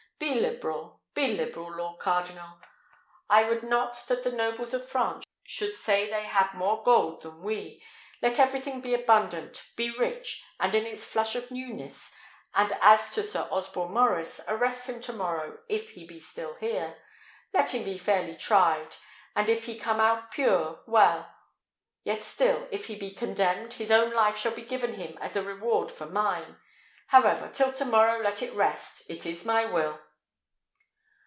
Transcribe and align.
Be 0.19 0.39
liberal, 0.39 1.01
be 1.15 1.29
liberal, 1.33 1.71
lord 1.71 1.97
cardinal! 1.97 2.59
I 3.27 3.43
would 3.49 3.63
not 3.63 4.03
that 4.07 4.21
the 4.21 4.31
nobles 4.31 4.71
of 4.71 4.87
France 4.87 5.23
should 5.43 5.73
say 5.73 6.07
they 6.07 6.25
had 6.25 6.53
more 6.53 6.83
gold 6.83 7.23
than 7.23 7.41
we. 7.41 7.83
Let 8.21 8.37
everything 8.37 8.81
be 8.81 8.93
abundant, 8.93 9.71
be 9.75 9.89
rich, 9.89 10.43
and 10.59 10.75
in 10.75 10.85
its 10.85 11.05
flush 11.05 11.33
of 11.33 11.49
newness; 11.49 12.11
and 12.53 12.71
as 12.81 13.11
to 13.15 13.23
Sir 13.23 13.47
Osborne 13.49 13.93
Maurice, 13.95 14.39
arrest 14.47 14.87
him 14.87 15.01
to 15.01 15.11
morrow, 15.13 15.57
if 15.67 15.89
he 15.93 16.05
be 16.05 16.19
still 16.19 16.53
here. 16.53 16.97
Let 17.51 17.73
him 17.73 17.83
be 17.83 17.97
fairly 17.97 18.37
tried, 18.37 18.95
and 19.35 19.49
if 19.49 19.65
he 19.65 19.75
come 19.75 19.99
out 19.99 20.29
pure, 20.29 20.83
well. 20.85 21.33
Yet 22.03 22.21
still, 22.21 22.67
if 22.69 22.85
he 22.85 22.95
be 22.95 23.09
condemned, 23.09 23.73
his 23.73 23.89
own 23.89 24.13
life 24.13 24.37
shall 24.37 24.53
be 24.53 24.61
given 24.61 24.93
him 24.93 25.17
as 25.19 25.35
a 25.35 25.41
reward 25.41 25.91
for 25.91 26.05
mine. 26.05 26.57
However, 27.07 27.49
till 27.51 27.73
tomorrow 27.73 28.19
let 28.21 28.43
it 28.43 28.53
rest. 28.53 29.09
It 29.09 29.25
is 29.25 29.45
my 29.45 29.65
will!" 29.65 29.99